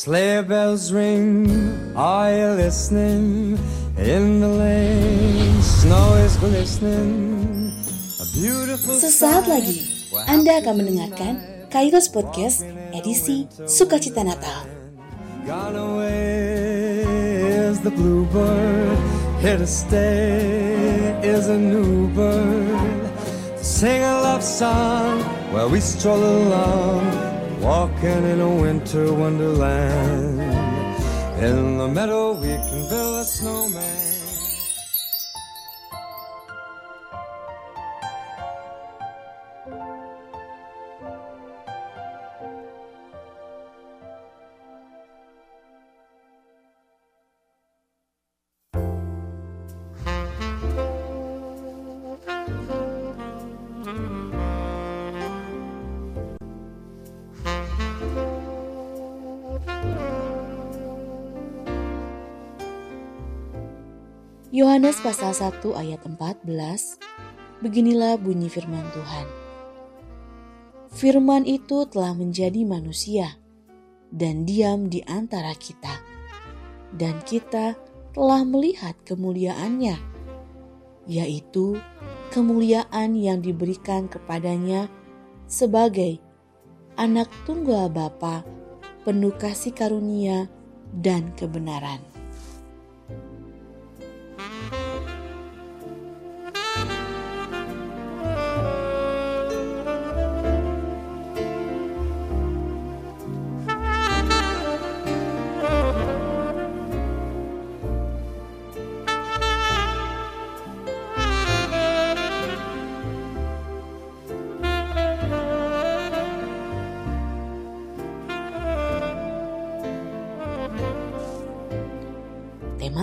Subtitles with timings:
[0.00, 1.44] Sleigh bells ring,
[1.94, 3.60] are you listening?
[3.98, 7.68] In the lane, snow is glistening.
[8.16, 12.64] A beautiful Sesaat lagi, Anda akan mendengarkan Kairos Podcast
[12.96, 14.64] edisi Sukacita Natal.
[15.44, 17.04] Gone away
[17.68, 18.96] is the bluebird.
[19.44, 23.04] Here to stay is a new bird.
[23.60, 25.20] Sing a love song
[25.52, 27.04] while we stroll along,
[27.60, 30.40] walking in a winter wonderland.
[31.40, 34.09] In the meadow we can build a snowman.
[64.50, 66.98] Yohanes pasal 1 ayat 14,
[67.62, 69.26] beginilah bunyi firman Tuhan.
[70.90, 73.38] Firman itu telah menjadi manusia
[74.10, 76.02] dan diam di antara kita.
[76.90, 77.78] Dan kita
[78.10, 79.94] telah melihat kemuliaannya,
[81.06, 81.78] yaitu
[82.34, 84.90] kemuliaan yang diberikan kepadanya
[85.46, 86.18] sebagai
[86.98, 88.42] anak tunggal Bapa,
[89.06, 90.50] penuh kasih karunia
[90.90, 92.09] dan kebenaran.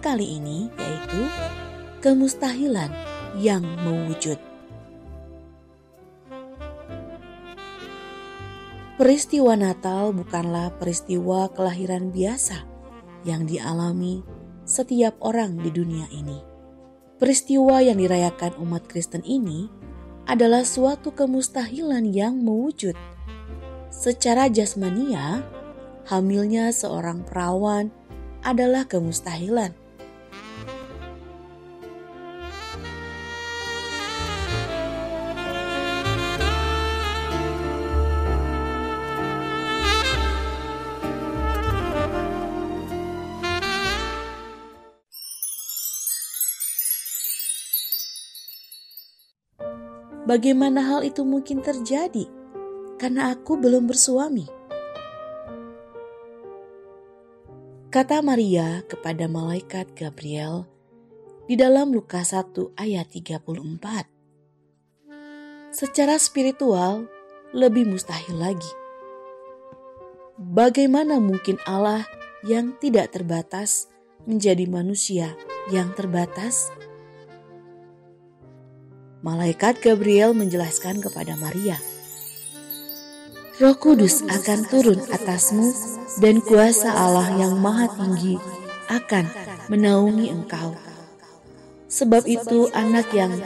[0.00, 1.22] Kali ini yaitu
[2.00, 2.88] kemustahilan
[3.36, 4.40] yang mewujud.
[9.00, 12.68] Peristiwa Natal bukanlah peristiwa kelahiran biasa
[13.24, 14.20] yang dialami
[14.68, 16.36] setiap orang di dunia ini.
[17.16, 19.72] Peristiwa yang dirayakan umat Kristen ini
[20.28, 22.92] adalah suatu kemustahilan yang mewujud.
[23.88, 25.48] Secara jasmania,
[26.04, 27.88] hamilnya seorang perawan
[28.44, 29.79] adalah kemustahilan.
[50.30, 52.30] Bagaimana hal itu mungkin terjadi?
[53.02, 54.46] Karena aku belum bersuami.
[57.90, 60.70] Kata Maria kepada malaikat Gabriel
[61.50, 63.42] di dalam Lukas 1 ayat 34.
[65.74, 67.10] Secara spiritual
[67.50, 68.70] lebih mustahil lagi.
[70.38, 72.06] Bagaimana mungkin Allah
[72.46, 73.90] yang tidak terbatas
[74.30, 75.34] menjadi manusia
[75.74, 76.70] yang terbatas?
[79.20, 81.76] Malaikat Gabriel menjelaskan kepada Maria,
[83.60, 85.76] Roh Kudus akan turun atasmu
[86.24, 88.40] dan kuasa Allah yang maha tinggi
[88.88, 89.28] akan
[89.68, 90.72] menaungi engkau.
[91.92, 93.36] Sebab itu anak yang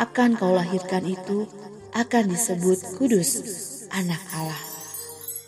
[0.00, 1.44] akan kau lahirkan itu
[1.92, 3.44] akan disebut kudus,
[3.92, 4.64] anak Allah.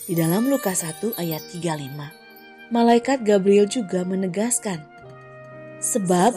[0.04, 4.84] Di dalam Lukas 1 ayat 35, Malaikat Gabriel juga menegaskan,
[5.80, 6.36] Sebab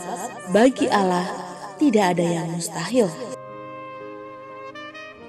[0.56, 1.47] bagi Allah
[1.78, 3.10] tidak ada yang mustahil.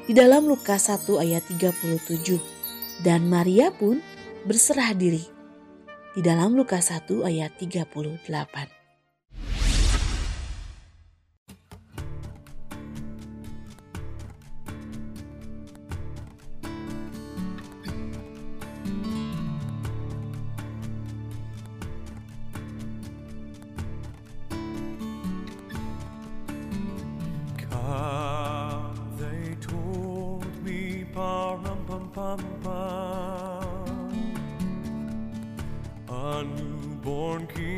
[0.08, 2.40] Di dalam Lukas 1 ayat 37,
[3.04, 4.00] dan Maria pun
[4.48, 5.20] berserah diri.
[6.16, 8.77] Di dalam Lukas 1 ayat 38.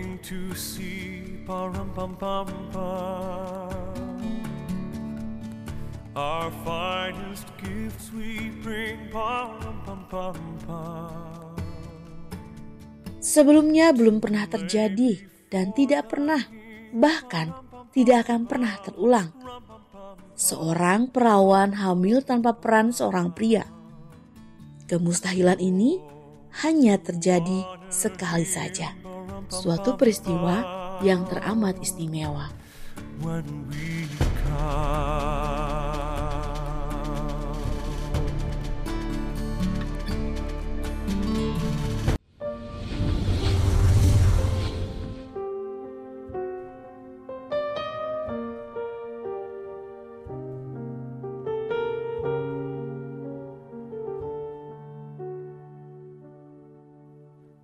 [0.00, 1.76] King to see, pam.
[6.16, 9.60] Our finest gifts we bring, pam.
[13.20, 15.20] Sebelumnya belum pernah terjadi
[15.52, 16.40] dan tidak pernah,
[16.96, 17.52] bahkan
[17.92, 19.28] tidak akan pernah terulang.
[20.40, 23.68] Seorang perawan hamil tanpa peran seorang pria.
[24.88, 26.00] Kemustahilan ini
[26.64, 27.62] hanya terjadi
[27.92, 28.96] sekali saja.
[29.50, 30.62] Suatu peristiwa
[31.02, 32.48] yang teramat istimewa.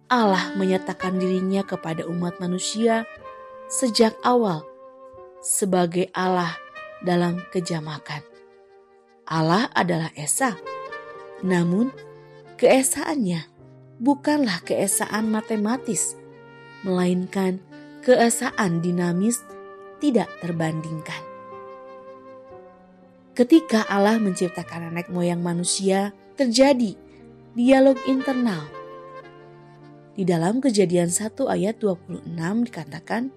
[0.07, 3.03] Allah menyatakan dirinya kepada umat manusia
[3.67, 4.63] sejak awal
[5.43, 6.55] sebagai Allah
[7.03, 8.23] dalam kejamakan.
[9.27, 10.55] Allah adalah Esa,
[11.43, 11.91] namun
[12.55, 13.51] keesaannya
[13.99, 16.15] bukanlah keesaan matematis,
[16.87, 17.59] melainkan
[18.07, 19.43] keesaan dinamis
[19.99, 21.19] tidak terbandingkan.
[23.35, 26.95] Ketika Allah menciptakan nenek moyang manusia, terjadi
[27.59, 28.76] dialog internal
[30.17, 32.25] di dalam kejadian 1 ayat 26
[32.73, 33.29] dikatakan,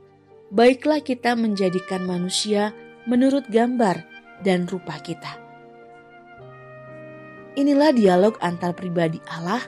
[0.50, 2.74] Baiklah kita menjadikan manusia
[3.06, 4.02] menurut gambar
[4.42, 5.38] dan rupa kita.
[7.54, 9.62] Inilah dialog antar pribadi Allah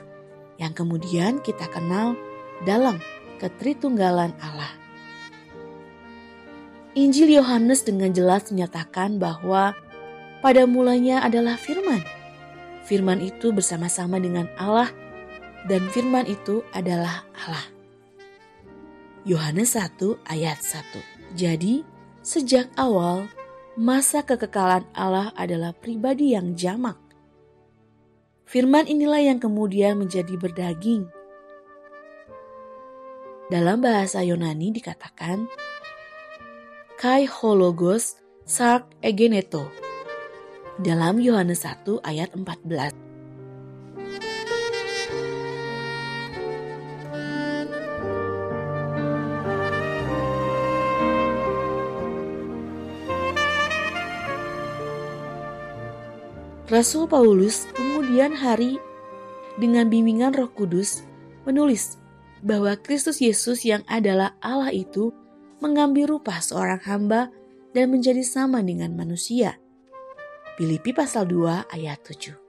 [0.56, 2.16] yang kemudian kita kenal
[2.64, 2.98] dalam
[3.38, 4.72] ketritunggalan Allah.
[6.98, 9.76] Injil Yohanes dengan jelas menyatakan bahwa
[10.40, 12.02] pada mulanya adalah firman.
[12.88, 14.90] Firman itu bersama-sama dengan Allah
[15.70, 17.66] dan firman itu adalah Allah.
[19.22, 21.38] Yohanes 1 ayat 1.
[21.38, 21.86] Jadi,
[22.26, 23.30] sejak awal
[23.78, 26.98] masa kekekalan Allah adalah pribadi yang jamak.
[28.42, 31.06] Firman inilah yang kemudian menjadi berdaging.
[33.48, 35.46] Dalam bahasa Yunani dikatakan
[36.98, 39.70] kai hologos sark egeneto.
[40.82, 43.11] Dalam Yohanes 1 ayat 14.
[56.72, 58.80] Rasul Paulus kemudian hari
[59.60, 61.04] dengan bimbingan Roh Kudus
[61.44, 62.00] menulis
[62.40, 65.12] bahwa Kristus Yesus yang adalah Allah itu
[65.60, 67.28] mengambil rupa seorang hamba
[67.76, 69.60] dan menjadi sama dengan manusia.
[70.56, 72.40] Filipi pasal 2 ayat 7.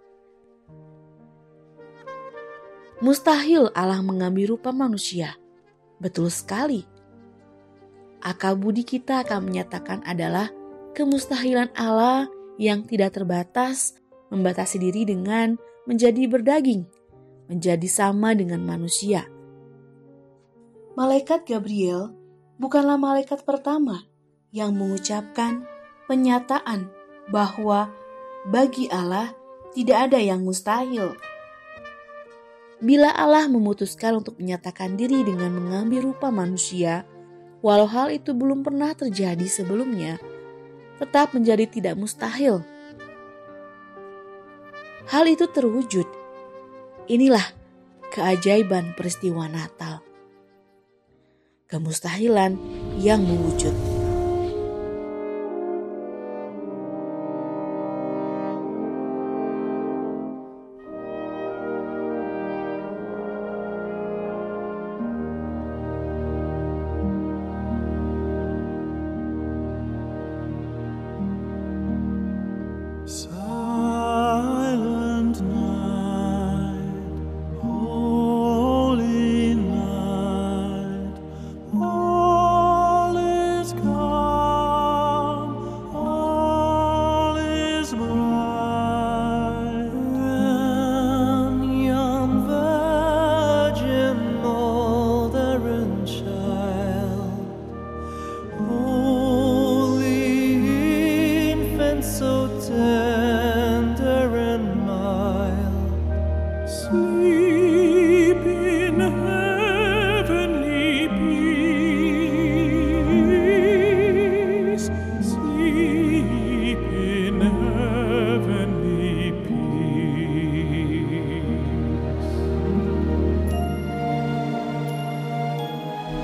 [3.04, 5.36] Mustahil Allah mengambil rupa manusia.
[6.00, 6.88] Betul sekali.
[8.24, 10.48] Akal budi kita akan menyatakan adalah
[10.96, 14.00] kemustahilan Allah yang tidak terbatas
[14.34, 15.54] membatasi diri dengan
[15.86, 16.90] menjadi berdaging,
[17.46, 19.30] menjadi sama dengan manusia.
[20.98, 22.10] Malaikat Gabriel
[22.58, 24.06] bukanlah malaikat pertama
[24.50, 25.66] yang mengucapkan
[26.10, 26.90] penyataan
[27.30, 27.90] bahwa
[28.50, 29.34] bagi Allah
[29.74, 31.18] tidak ada yang mustahil.
[32.84, 37.08] Bila Allah memutuskan untuk menyatakan diri dengan mengambil rupa manusia,
[37.64, 40.20] walau hal itu belum pernah terjadi sebelumnya,
[41.00, 42.62] tetap menjadi tidak mustahil
[45.10, 46.08] hal itu terwujud.
[47.12, 47.44] Inilah
[48.14, 50.00] keajaiban peristiwa Natal.
[51.68, 52.60] Kemustahilan
[53.02, 53.93] yang mewujud.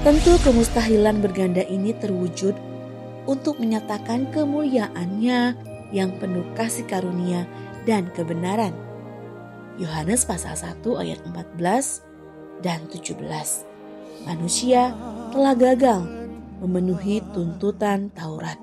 [0.09, 2.57] Tentu kemustahilan berganda ini terwujud
[3.29, 5.53] untuk menyatakan kemuliaannya
[5.93, 7.45] yang penuh kasih karunia
[7.85, 8.88] dan kebenaran.
[9.79, 12.03] Yohanes pasal 1 ayat 14
[12.59, 13.15] dan 17.
[14.27, 14.91] Manusia
[15.31, 16.03] telah gagal
[16.59, 18.59] memenuhi tuntutan Taurat.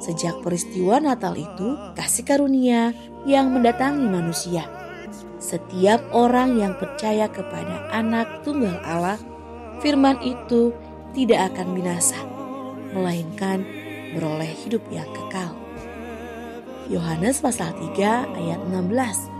[0.00, 2.96] Sejak peristiwa Natal itu, kasih karunia
[3.28, 4.64] yang mendatangi manusia.
[5.36, 9.20] Setiap orang yang percaya kepada anak tunggal Allah,
[9.84, 10.72] firman itu
[11.12, 12.16] tidak akan binasa,
[12.96, 13.60] melainkan
[14.16, 15.52] beroleh hidup yang kekal.
[16.88, 19.33] Yohanes pasal 3 ayat 16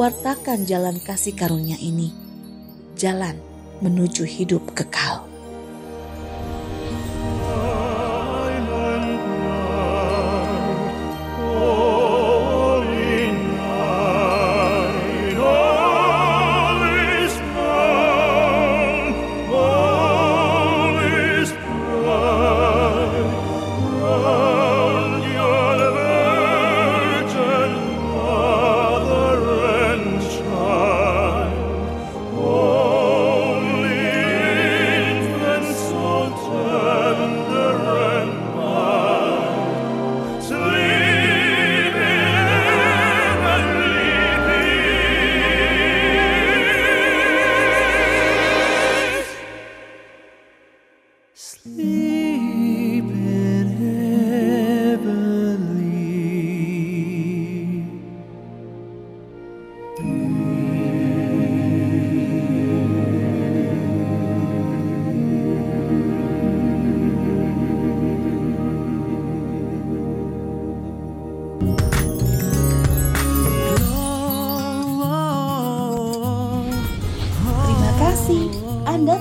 [0.00, 2.08] wartakan jalan kasih karunia ini,
[2.96, 3.36] jalan
[3.84, 5.29] menuju hidup kekal.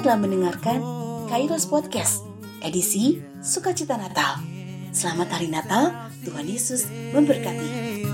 [0.10, 0.82] telah mendengarkan
[1.30, 2.26] Kairos Podcast
[2.66, 4.42] edisi Sukacita Natal.
[4.90, 8.09] Selamat Hari Natal, Tuhan Yesus memberkati.